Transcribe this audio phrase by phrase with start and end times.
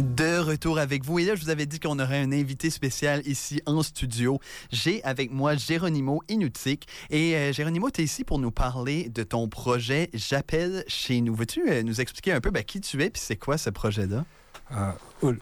[0.00, 1.18] De retour avec vous.
[1.18, 4.40] Et là, je vous avais dit qu'on aurait un invité spécial ici en studio.
[4.72, 6.88] J'ai avec moi Géronimo Inutik.
[7.10, 11.34] Et euh, Géronimo, tu es ici pour nous parler de ton projet J'appelle chez nous.
[11.34, 14.24] Veux-tu euh, nous expliquer un peu ben, qui tu es et c'est quoi ce projet-là?
[14.72, 15.32] Euh,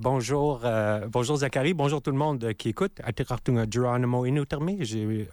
[0.00, 3.00] Bonjour, euh, bonjour Zachary, bonjour tout le monde qui écoute.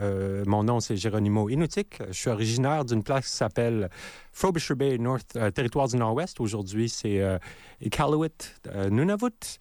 [0.02, 1.98] Euh, mon nom c'est Geronimo Inutik.
[2.10, 3.90] Je suis originaire d'une place qui s'appelle
[4.38, 6.40] Frobisher Bay, North, euh, territoire du Nord-Ouest.
[6.40, 7.40] Aujourd'hui, c'est euh,
[7.82, 8.30] Iqaluit,
[8.68, 9.58] euh, Nunavut.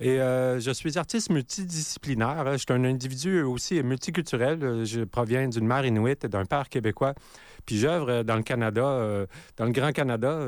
[0.00, 2.44] Et je suis artiste multidisciplinaire.
[2.52, 4.84] Je suis un individu aussi multiculturel.
[4.84, 7.14] Je proviens d'une mère inuit et d'un père québécois.
[7.64, 10.38] Puis j'œuvre dans le Canada, dans le Grand Canada,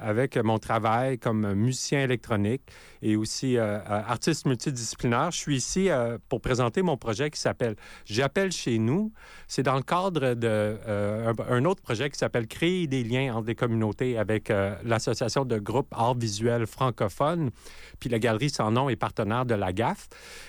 [0.00, 2.62] avec mon travail comme musicien électronique
[3.02, 5.30] et aussi artiste multidisciplinaire.
[5.30, 5.88] Je suis ici
[6.28, 9.12] pour présenter mon projet qui s'appelle J'appelle chez nous.
[9.48, 13.54] C'est dans le cadre d'un un autre projet qui s'appelle Créer des liens entre les
[13.54, 17.50] communautés avec euh, l'Association de groupes arts visuels francophones.
[18.00, 20.08] Puis la galerie Sans Nom est partenaire de la GAF.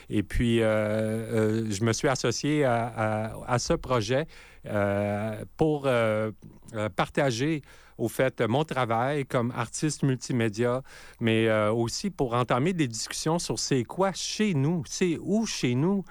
[0.09, 4.27] Et puis, euh, euh, je me suis associé à, ce projet
[5.57, 5.87] pour
[6.95, 7.61] partager
[7.97, 10.81] au fait mon travail comme artiste multimédia,
[11.19, 16.03] mais aussi pour entamer des discussions sur c'est quoi chez nous, c'est où chez nous,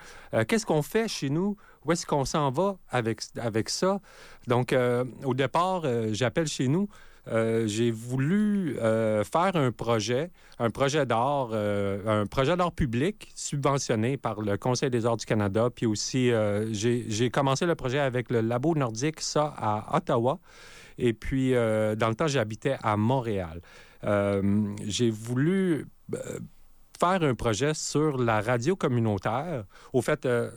[0.48, 4.00] qu'est-ce qu'on fait chez nous, où est-ce qu'on s'en va avec, avec ça?
[4.46, 6.88] Donc, euh, au départ, euh, j'appelle chez nous.
[7.26, 13.30] Euh, j'ai voulu euh, faire un projet, un projet d'art, euh, un projet d'art public
[13.34, 15.68] subventionné par le Conseil des arts du Canada.
[15.74, 20.38] Puis aussi, euh, j'ai commencé le projet avec le Labo nordique, ça, à Ottawa.
[20.98, 23.60] Et puis, euh, dans le temps, j'habitais à Montréal.
[24.04, 25.86] Euh, j'ai voulu
[27.04, 30.50] faire un projet sur la radio communautaire, au fait, euh,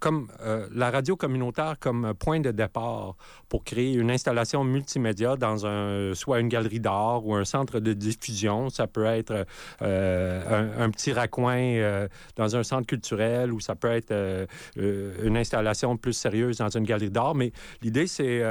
[0.00, 3.14] comme euh, la radio communautaire comme point de départ
[3.48, 7.92] pour créer une installation multimédia dans un soit une galerie d'art ou un centre de
[7.92, 8.68] diffusion.
[8.68, 9.46] Ça peut être
[9.82, 16.12] euh, un, petit raccoin dans un centre culturel ou ça peut être une installation plus
[16.14, 17.34] sérieuse dans une galerie d'art.
[17.34, 18.42] Mais l'idée, c'est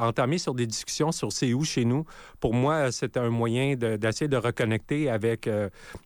[0.00, 2.04] entamer sur des discussions sur c'est où chez nous.
[2.40, 5.48] Pour moi, c'est un moyen d'essayer de, de, reconnecter avec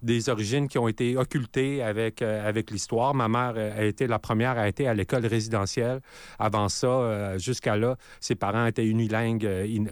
[0.03, 3.15] des origines qui ont été occultées avec, euh, avec l'histoire.
[3.15, 6.01] Ma mère euh, a été la première à été à l'école résidentielle.
[6.39, 9.85] Avant ça, euh, jusqu'à là, ses parents étaient unilingues in,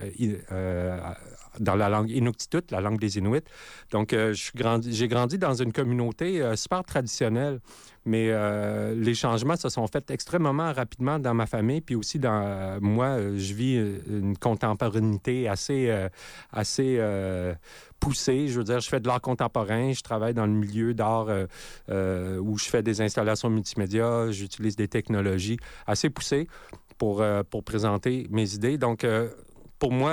[1.59, 3.45] dans la langue inuktitut, la langue des Inuits.
[3.91, 7.61] Donc, euh, j'ai grandi, dans une communauté euh, super traditionnelle,
[8.05, 12.43] mais euh, les changements se sont faits extrêmement rapidement dans ma famille, puis aussi dans
[12.45, 13.77] euh, moi, je vis
[14.09, 15.93] une contemporanéité assez,
[16.53, 17.01] assez
[18.01, 18.49] poussée.
[18.49, 21.29] Je veux dire, je fais de l'art contemporain, je travaille dans le milieu d'art
[21.89, 26.49] où je fais des installations multimédia, j'utilise des technologies assez poussées
[26.97, 28.79] pour, pour présenter mes idées.
[28.79, 29.07] Donc,
[29.79, 30.13] pour moi,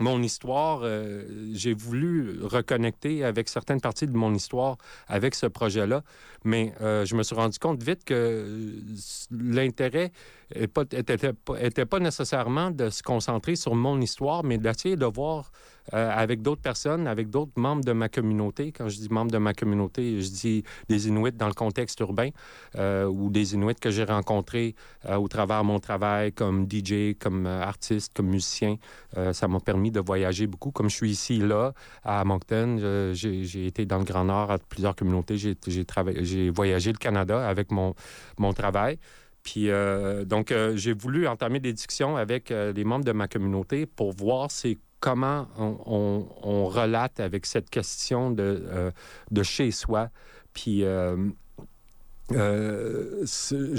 [0.00, 1.22] mon histoire, euh,
[1.52, 4.76] j'ai voulu reconnecter avec certaines parties de mon histoire
[5.08, 6.02] avec ce projet-là,
[6.44, 8.46] mais euh, je me suis rendu compte vite que
[9.30, 10.10] l'intérêt
[10.56, 15.50] n'était pas, pas nécessairement de se concentrer sur mon histoire, mais d'essayer de voir
[15.94, 18.70] euh, avec d'autres personnes, avec d'autres membres de ma communauté.
[18.70, 22.30] Quand je dis membres de ma communauté, je dis des Inuits dans le contexte urbain
[22.76, 24.74] euh, ou des Inuits que j'ai rencontrés
[25.06, 28.76] euh, au travers de mon travail comme DJ, comme artiste, comme musicien.
[29.32, 30.70] Ça m'a permis de voyager beaucoup.
[30.70, 31.72] Comme je suis ici, là,
[32.04, 35.36] à Moncton, j'ai été dans le Grand Nord à plusieurs communautés.
[35.36, 37.94] J'ai voyagé le Canada avec mon
[38.54, 38.98] travail.
[39.50, 43.26] Puis, euh, donc, euh, j'ai voulu entamer des discussions avec euh, les membres de ma
[43.26, 48.92] communauté pour voir c'est comment on, relate avec cette question de, euh,
[49.32, 50.10] de chez soi.
[50.52, 51.16] Puis, je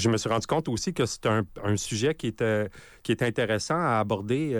[0.10, 1.46] me suis rendu compte aussi que c'est un,
[1.78, 2.44] sujet qui est,
[3.02, 4.54] qui est intéressant à aborder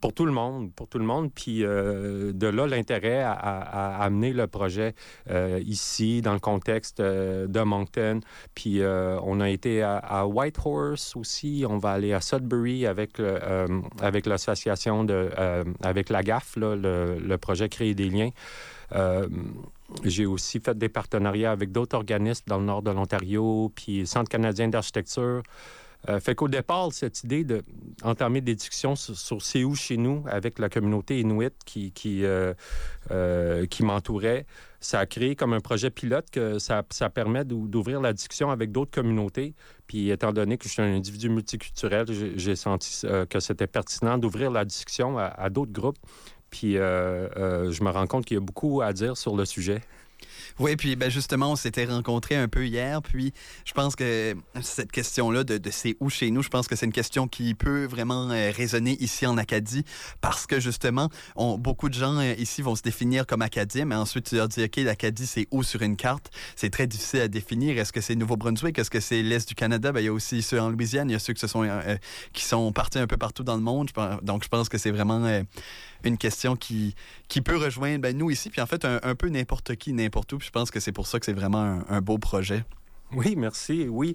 [0.00, 1.30] pour tout le monde, pour tout le monde.
[1.34, 4.94] Puis euh, de là, l'intérêt à, amener le projet
[5.30, 8.20] euh, ici, dans le contexte euh, de Moncton.
[8.54, 11.64] Puis euh, on a été à, Whitehorse aussi.
[11.68, 13.66] On va aller à Sudbury avec, euh,
[14.00, 15.30] avec l'association de,
[15.82, 16.76] avec la GAF, le,
[17.18, 18.30] le projet Créer des liens.
[20.02, 24.28] J'ai aussi fait des partenariats avec d'autres organismes dans le nord de l'Ontario, puis Centre
[24.28, 25.42] canadien d'architecture.
[26.08, 30.22] Euh, fait qu'au départ, cette idée d'entamer des discussions sur, sur c'est où chez nous
[30.28, 32.52] avec la communauté inuit qui, qui, euh,
[33.10, 34.46] euh, qui m'entourait,
[34.80, 38.70] ça a créé comme un projet pilote que ça, ça permet d'ouvrir la discussion avec
[38.70, 39.54] d'autres communautés.
[39.86, 42.06] Puis étant donné que je suis un individu multiculturel,
[42.36, 45.96] j'ai senti que c'était pertinent d'ouvrir la discussion à, d'autres groupes.
[46.50, 49.80] Puis je me rends compte qu'il y a beaucoup à dire sur le sujet.
[50.58, 53.32] Oui, puis ben justement, on s'était rencontrés un peu hier, puis
[53.64, 56.92] je pense que cette question-là de, c'est où chez nous, je pense que c'est une
[56.92, 59.84] question qui peut vraiment euh, résonner ici en Acadie,
[60.20, 61.08] parce que justement,
[61.58, 64.64] beaucoup de gens euh, ici vont se définir comme Acadiens, mais ensuite tu leur dis,
[64.64, 66.30] OK, l'Acadie, c'est où sur une carte?
[66.56, 67.78] C'est très difficile à définir.
[67.78, 68.78] Est-ce que c'est Nouveau-Brunswick?
[68.78, 69.92] Est-ce que c'est l'Est du Canada?
[69.92, 71.96] Ben, il y a aussi ceux en Louisiane, il y a ceux qui, sont, euh,
[72.32, 73.90] qui sont partis un peu partout dans le monde.
[74.22, 75.42] Donc, je pense que c'est vraiment
[76.04, 76.94] une question qui,
[77.28, 80.50] qui peut rejoindre ben, nous ici, puis en fait, un, peu n'importe qui, n'importe je
[80.50, 82.64] pense que c'est pour ça que c'est vraiment un beau projet.
[83.16, 83.86] Oui, merci.
[83.88, 84.14] Oui.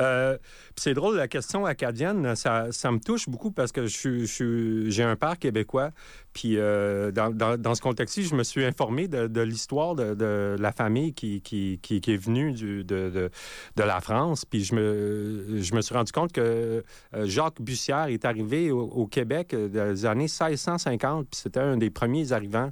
[0.00, 0.38] Euh,
[0.76, 5.02] c'est drôle, la question acadienne, ça, ça, me touche beaucoup parce que j'ai je, j'ai
[5.02, 5.90] un père québécois.
[6.32, 11.42] Puis euh, dans, ce contexte-ci, je me suis informé de, l'histoire de, la famille qui,
[11.82, 13.30] est venue de,
[13.76, 14.44] la France.
[14.44, 16.84] Puis je me, je me suis rendu compte que
[17.14, 21.28] euh, Jacques Bussière est arrivé au, Québec dans les années 1650.
[21.30, 22.70] Puis c'était un des premiers arrivants.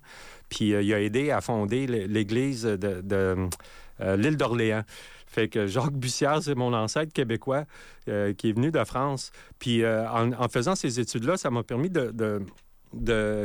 [0.49, 3.49] Puis il a aidé à fonder l'église de,
[4.01, 4.85] l'île d'Orléans.
[5.37, 7.65] Fait que Jacques Bussière, c'est mon ancêtre québécois
[8.09, 9.33] euh, qui est venu de France.
[9.59, 12.41] Puis euh, en, faisant ces études-là, ça m'a permis de,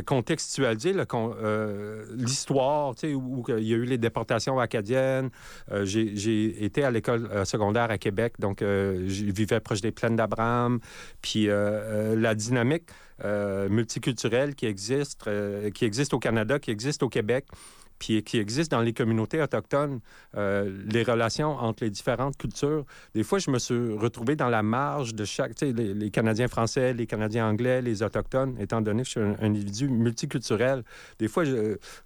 [0.06, 5.32] contextualiser euh, l'histoire, tu sais, où, il y a eu les déportations acadiennes.
[5.84, 10.80] j'ai été à l'école secondaire à Québec, donc je vivais proche des plaines d'Abraham.
[11.22, 12.90] Puis la dynamique
[13.70, 15.30] multiculturelle qui existe,
[15.74, 17.48] qui existe au Canada, qui existe au Québec,
[18.02, 20.00] puis qui existe dans les communautés autochtones,
[20.36, 22.84] euh, les relations entre les différentes cultures.
[23.14, 26.48] Des fois, je me suis retrouvé dans la marge de chaque, tu sais, les, Canadiens
[26.48, 30.84] français, les Canadiens anglais, les autochtones, étant donné que je suis un, individu multiculturel.
[31.20, 31.44] Des fois,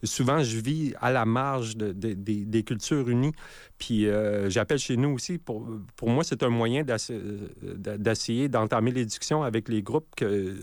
[0.03, 3.33] souvent, je vis à la marge de, des cultures unies.
[3.77, 5.65] Puis euh, j'appelle chez nous aussi, pour,
[6.03, 10.57] moi, c'est un moyen d'essayer d'entamer les discussions avec les groupes que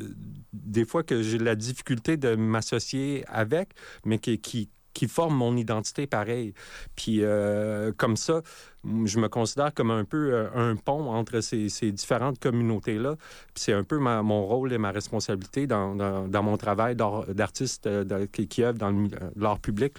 [0.53, 3.71] des fois que j'ai la difficulté de m'associer avec,
[4.05, 6.55] mais qui qui forment mon identité pareil.
[6.97, 8.43] Puis euh, comme ça,
[8.85, 13.17] je me considère comme un peu euh, un pont entre ces, différentes communautés-là.
[13.55, 15.95] c'est un peu mon rôle et ma responsabilité dans,
[16.43, 19.95] mon travail d'artiste euh, qui, qui œuvre dans l'art public,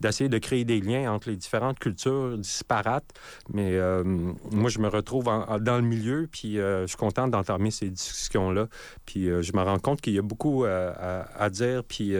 [0.00, 3.10] d'essayer de créer des liens entre les différentes cultures disparates.
[3.52, 7.88] Mais euh, moi, je me retrouve dans le milieu, puis je suis content d'entamer ces
[7.88, 8.68] discussions-là.
[9.06, 12.14] Puis je me rends compte qu'il y a beaucoup à, dire, puis,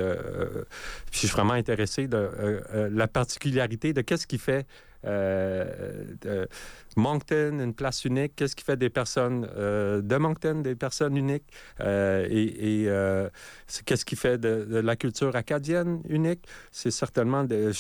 [1.10, 4.66] puis, je suis vraiment intéressé de la particularité de qu'est-ce qui fait
[5.00, 6.48] Uh, de,
[6.98, 8.32] Moncton, une place unique.
[8.36, 11.44] Qu'est-ce qui fait des personnes euh, de Moncton des personnes uniques?
[11.80, 12.88] Euh, et,
[13.86, 16.46] qu'est-ce qui fait de, la culture acadienne unique?
[16.72, 17.72] C'est certainement des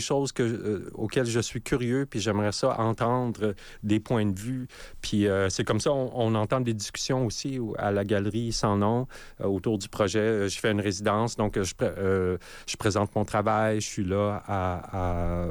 [0.00, 4.68] choses que, auxquelles je suis curieux, puis j'aimerais ça entendre des points de vue.
[5.00, 9.06] Puis c'est comme ça, on, entend des discussions aussi à la galerie sans nom
[9.42, 10.48] autour du projet.
[10.48, 15.50] Je fais une résidence, donc je, présente mon travail, je suis là à,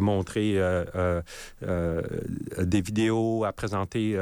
[0.00, 1.22] montrer euh, euh,
[1.62, 2.02] euh,
[2.62, 4.18] des vidéos, à présenter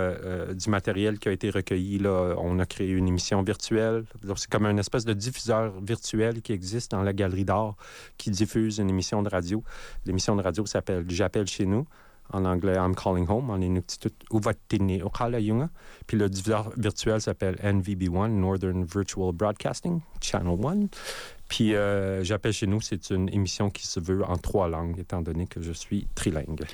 [0.55, 1.99] du matériel qui a été recueilli.
[1.99, 2.35] Là.
[2.39, 4.05] On a créé une émission virtuelle.
[4.37, 7.77] C'est comme une espèce de diffuseur virtuel qui existe dans la galerie d'art
[8.17, 9.63] qui diffuse une émission de radio.
[10.05, 11.87] L'émission de radio s'appelle J'appelle chez nous
[12.33, 15.69] en anglais I'm Calling Home, en inuktitut Uvatini Okala Yunga.
[16.07, 20.89] Puis le diffuseur virtuel s'appelle NVB1, Northern Virtual Broadcasting, Channel 1.
[21.49, 25.23] Puis euh, J'appelle chez nous, c'est une émission qui se veut en trois langues, étant
[25.23, 26.65] donné que je suis trilingue.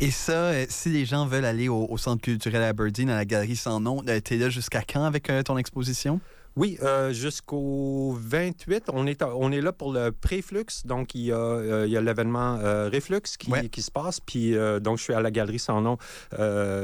[0.00, 3.56] Et ça, euh, si les gens veulent aller au, Centre culturel Aberdeen, à la Galerie
[3.56, 6.20] Sans Nom, euh, tu es là jusqu'à quand avec ton exposition?
[6.54, 6.78] Oui,
[7.12, 10.66] jusqu'au 28, on est, on est là pour le préflux.
[10.84, 12.58] Donc, il y a, il y a l'événement
[12.92, 14.20] Reflux qui, qui, se passe.
[14.20, 15.96] Puis, donc, je suis à la galerie sans nom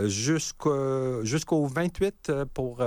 [0.06, 2.78] jusqu'au, jusqu'au 28 pour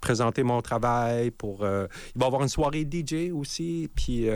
[0.00, 1.30] présenter mon travail.
[1.30, 4.28] Pour, il va y avoir une soirée DJ aussi, puis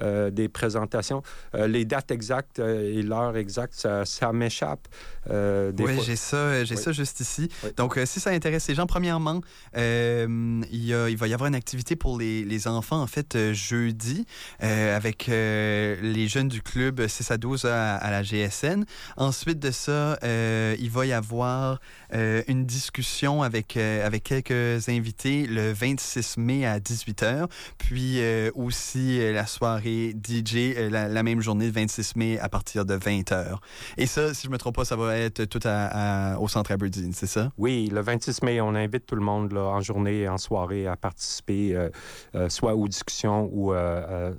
[0.00, 1.22] des présentations.
[1.54, 4.88] les dates exactes et l'heure exacte, ça, ça m'échappe.
[5.28, 7.48] oui, j'ai ça, j'ai ça juste ici.
[7.76, 9.40] Donc, si ça intéresse les gens, premièrement,
[9.76, 13.52] euh, il, il, va y avoir une activité pour les, les enfants, en fait, euh,
[13.52, 14.26] jeudi,
[14.62, 18.84] euh, avec les jeunes du club 6 à 12 à, la GSN.
[19.16, 21.80] Ensuite de ça, il va y avoir
[22.12, 28.20] une discussion avec, avec quelques invités le 26 mai à 18h, puis
[28.54, 33.56] aussi la soirée DJ la, même journée, le 26 mai, à partir de 20h.
[33.96, 37.12] Et ça, si je me trompe pas, ça va être tout à, au centre Aberdeen,
[37.12, 37.52] c'est ça?
[37.58, 40.96] Oui, le 26 mai, on invite tout le monde en journée et en soirée à
[40.96, 41.88] participer, euh,
[42.34, 44.32] euh, soit aux discussions ou à euh,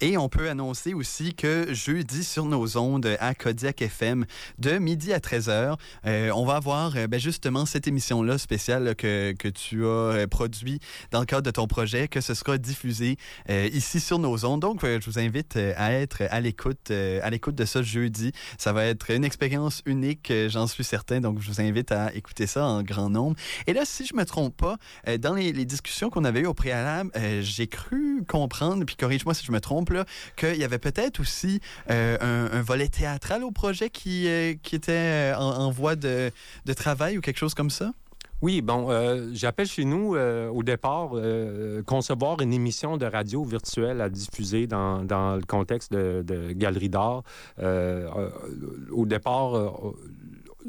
[0.02, 4.26] Et on peut annoncer aussi que jeudi sur nos ondes à Kodiak FM
[4.60, 9.32] de midi à 13h, euh, on va avoir euh, ben, justement cette émission-là spéciale que,
[9.32, 10.80] que, tu as euh, produit
[11.12, 13.18] dans le cadre de ton projet, que ce sera diffusé
[13.50, 14.62] ici sur nos ondes.
[14.62, 18.32] Donc, je vous invite à être à l'écoute à l'écoute de ça jeudi.
[18.58, 21.22] Ça va être une expérience unique, j'en suis certain.
[21.22, 23.38] Donc, je vous invite à écouter ça en grand nombre.
[23.68, 24.78] Et là, si je me trompe pas,
[25.20, 27.12] dans les, les discussions qu'on avait eues au préalable,
[27.42, 29.85] j'ai cru comprendre, puis corrige-moi si je me trompe,
[30.36, 32.18] qu'il y avait peut-être aussi euh,
[32.52, 36.32] un, volet théâtral au projet qui, euh, était euh, en, voie de,
[36.76, 37.92] travail ou quelque chose comme ça?
[38.42, 38.90] Oui, bon,
[39.34, 41.12] j'appelle chez nous au départ
[41.86, 47.24] concevoir une émission de radio virtuelle à diffuser dans, le contexte de, de galerie d'art.
[47.58, 49.54] au départ,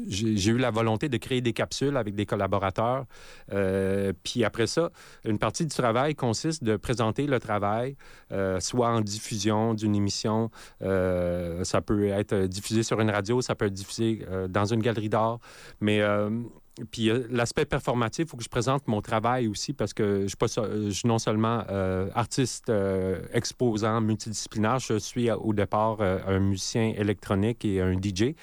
[0.07, 3.05] j'ai eu la volonté de créer des capsules avec des collaborateurs.
[3.53, 4.91] Euh, puis après ça,
[5.25, 7.95] une partie du travail consiste de présenter le travail,
[8.31, 10.51] euh, soit en diffusion d'une émission.
[10.81, 15.09] Euh, ça peut être diffusé sur une radio, ça peut être diffusé dans une galerie
[15.09, 15.39] d'art.
[15.81, 16.01] Mais
[16.91, 20.37] puis l'aspect performatif, il faut que je présente mon travail aussi parce que je suis,
[20.37, 21.63] pas, suis non seulement
[22.13, 22.71] artiste
[23.33, 28.35] exposant multidisciplinaire, je suis au départ un musicien électronique et un DJ.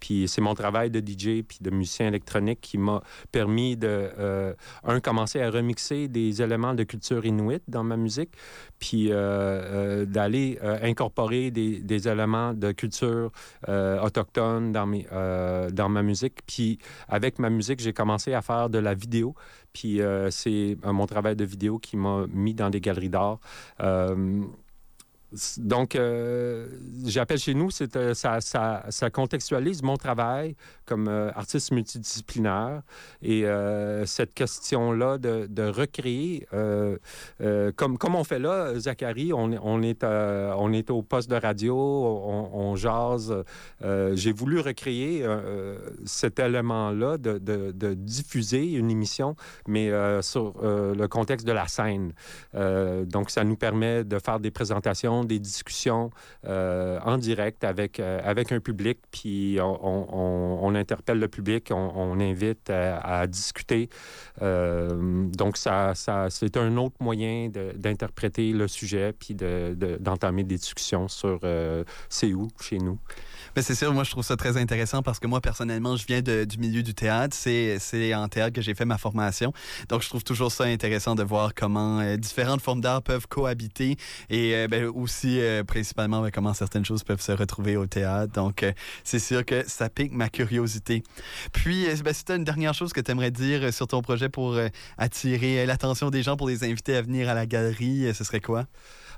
[0.00, 4.54] Puis c'est mon travail de DJ puis de musicien électronique qui m'a permis de, euh,
[4.84, 8.30] un, commencer à remixer des éléments de culture inuit dans ma musique,
[8.78, 13.30] puis euh, euh, d'aller incorporer des, éléments de culture
[13.68, 14.90] autochtone dans,
[15.70, 16.38] dans ma musique.
[16.46, 16.78] Puis
[17.08, 19.34] avec ma musique, j'ai commencé à faire de la vidéo.
[19.72, 23.38] Puis c'est mon travail de vidéo qui m'a mis dans des galeries d'art.
[25.58, 26.66] Donc, euh,
[27.04, 30.56] j'appelle chez nous, euh, ça, contextualise mon travail
[30.86, 32.82] comme euh, artiste multidisciplinaire
[33.22, 33.44] et
[34.06, 36.46] cette question-là de, recréer,
[37.76, 43.34] comme, on fait là, Zachary, on, est, au poste de radio, on, jase.
[43.80, 45.24] J'ai voulu recréer
[46.06, 49.36] cet élément-là de, diffuser une émission,
[49.68, 49.90] mais
[50.22, 52.12] sur le contexte de la scène.
[52.54, 56.10] donc, ça nous permet de faire des présentations des discussions
[56.46, 62.70] euh, en direct avec, euh, avec un public, puis on, interpelle le public, on, invite
[62.70, 63.88] à, discuter.
[64.40, 70.56] Euh, donc, ça, ça c'est un autre moyen d'interpréter le sujet, puis d'entamer de, des
[70.56, 71.40] discussions sur
[72.08, 72.98] c'est où chez nous.
[73.56, 76.22] Mais c'est sûr, moi, je trouve ça très intéressant parce que moi, personnellement, je viens
[76.22, 77.36] du milieu du théâtre.
[77.36, 79.52] C'est en théâtre que j'ai fait ma formation.
[79.88, 83.96] Donc, je trouve toujours ça intéressant de voir comment euh, différentes formes d'art peuvent cohabiter
[84.28, 88.32] et euh, ben, aussi, euh, principalement, ben, comment certaines choses peuvent se retrouver au théâtre.
[88.32, 88.64] Donc,
[89.04, 91.02] c'est sûr que ça pique ma curiosité.
[91.52, 94.28] Puis, ben, si tu as une dernière chose que tu aimerais dire sur ton projet
[94.28, 94.58] pour
[94.98, 98.66] attirer l'attention des gens, pour les inviter à venir à la galerie, ce serait quoi?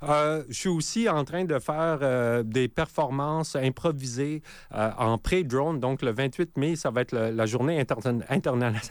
[0.09, 4.43] Euh, je suis aussi en train de faire euh, des performances improvisées
[4.75, 5.79] euh, en pré-drone.
[5.81, 7.85] Donc, le 28 mai, ça va être la journée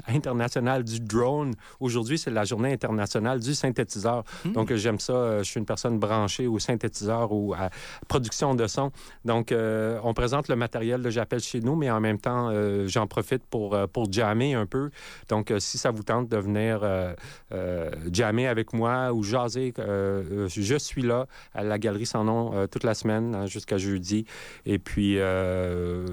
[0.07, 1.53] internationale du drone.
[1.79, 4.23] Aujourd'hui, c'est la journée internationale du synthétiseur.
[4.45, 4.51] Hmm.
[4.53, 5.39] Donc, j'aime ça.
[5.39, 7.69] Je suis une personne branchée au synthétiseur ou à
[8.07, 8.91] production de son.
[9.25, 12.51] Donc, on présente le matériel de J'appelle chez nous, mais en même temps,
[12.85, 14.89] j'en profite pour, pour jammer un peu.
[15.27, 16.81] Donc, si ça vous tente de venir
[18.11, 22.83] jammer avec moi ou jaser, je suis là à la Galerie Sans Nom euh, toute
[22.83, 24.25] la semaine hein, jusqu'à jeudi.
[24.65, 26.05] Et puis, euh,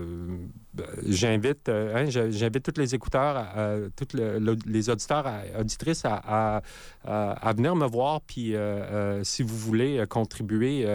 [1.06, 3.46] j'invite euh, hein, j'invite tous les écouteurs,
[3.96, 4.16] tous
[4.66, 5.26] les auditeurs,
[5.58, 6.62] auditrices à,
[7.56, 8.20] venir me voir.
[8.20, 8.54] Puis,
[9.22, 10.86] si vous voulez contribuer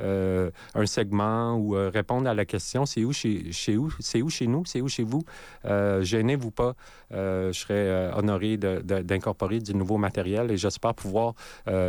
[0.00, 4.46] un segment ou répondre à la question, c'est où chez, chez où, c'est où chez
[4.46, 5.22] nous, c'est où chez vous,
[5.64, 6.74] gênez-vous pas.
[7.10, 11.34] je serais honoré d'incorporer du nouveau matériel et j'espère pouvoir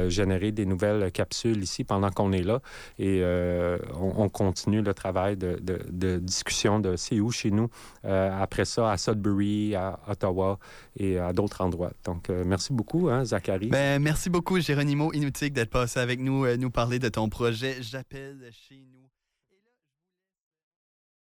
[0.08, 2.60] générer des nouvelles capsules ici pendant qu'on est là.
[3.00, 7.70] Et euh, on, continue le travail de, discussion de c'est où chez nous.
[8.06, 10.60] Euh, après ça, à Sudbury, à Ottawa
[10.98, 11.92] et à d'autres endroits.
[12.06, 13.68] Donc, euh, merci beaucoup, hein, Zachary.
[13.68, 18.50] Ben, merci beaucoup, Géronimo Inutique, d'être passé avec nous, nous parler de ton projet J'appelle
[18.52, 19.03] chez nous.